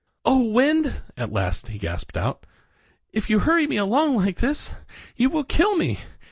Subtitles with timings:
[0.25, 2.47] "Oh, wind I" at last he gasped out,
[3.13, 4.71] "if you hurry me along like this
[5.15, 5.99] you will kill me.